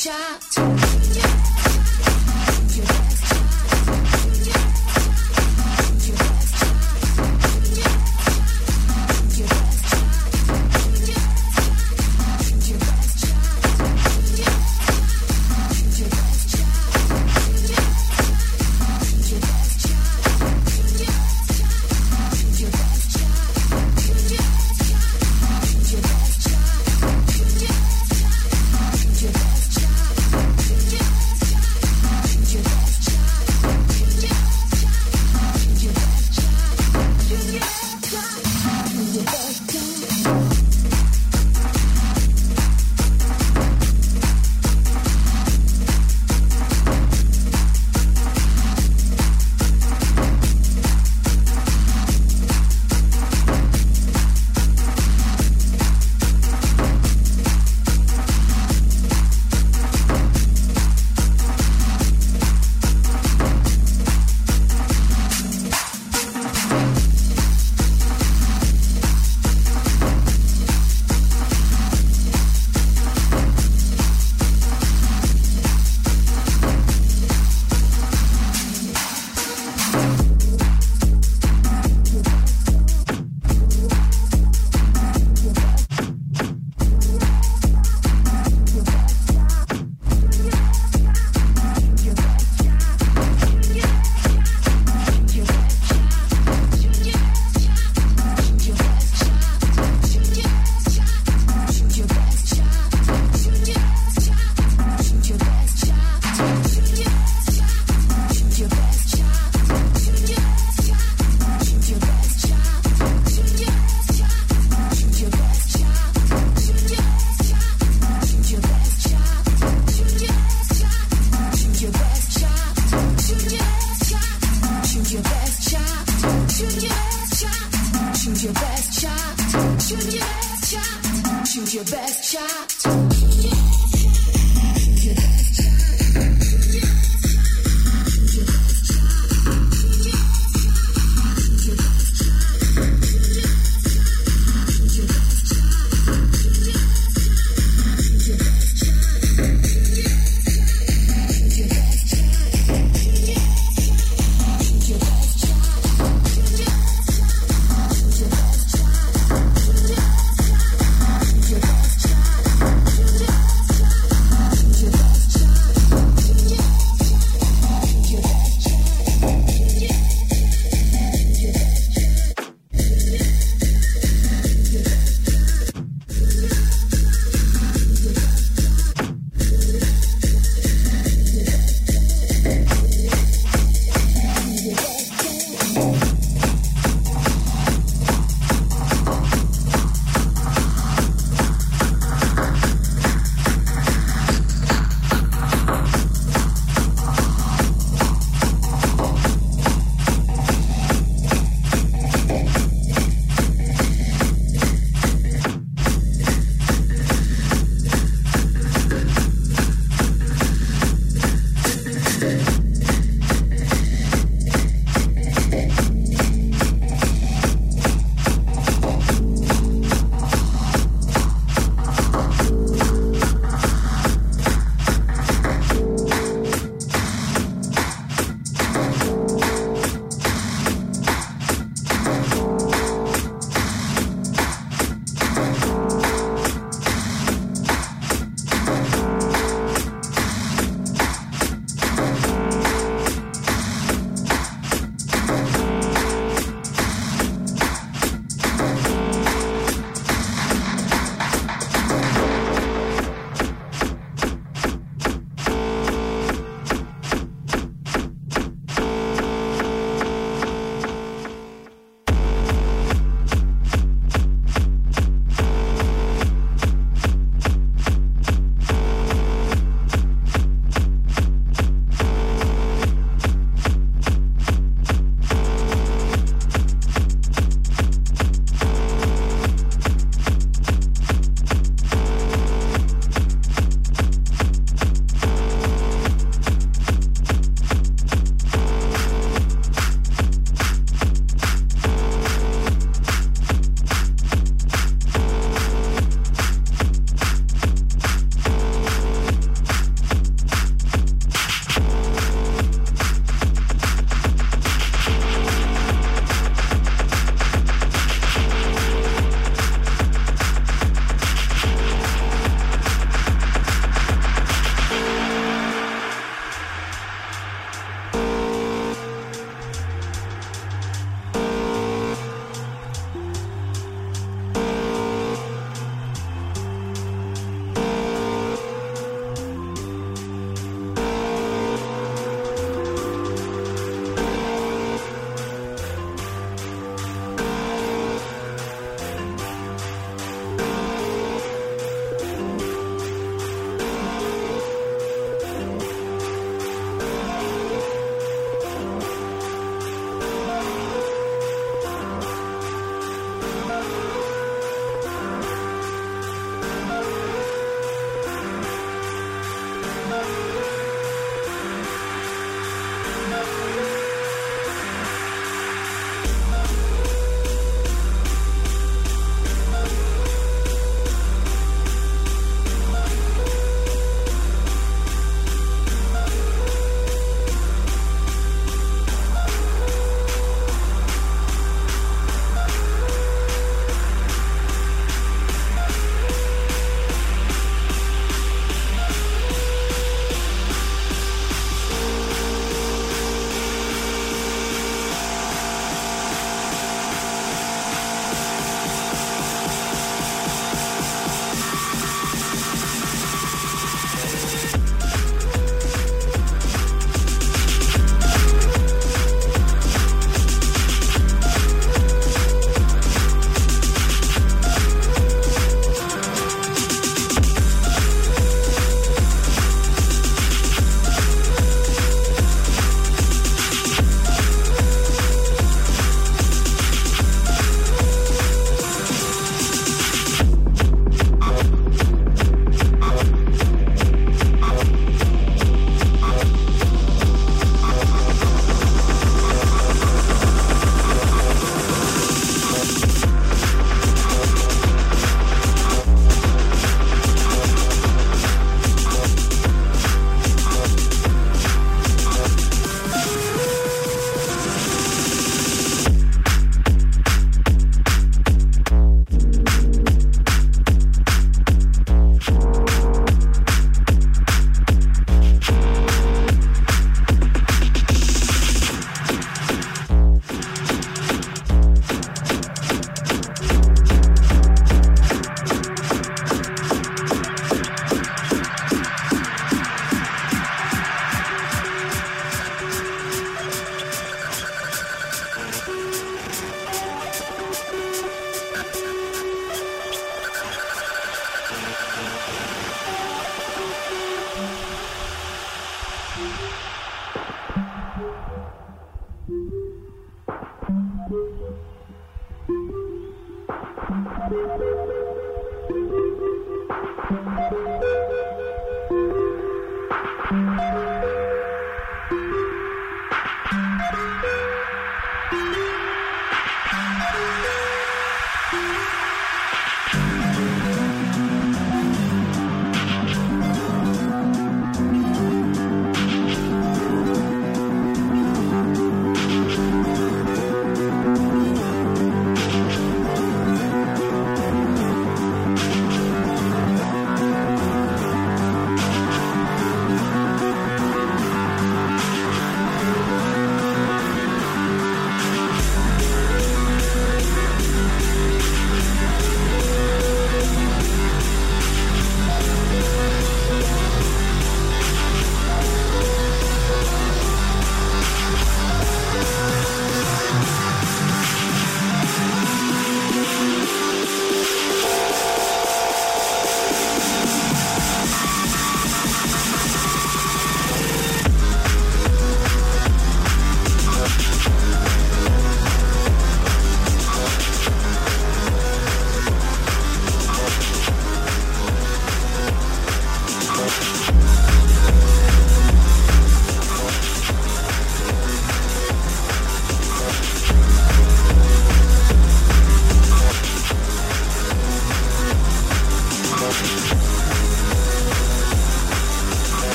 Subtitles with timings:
[0.00, 0.49] Tchau.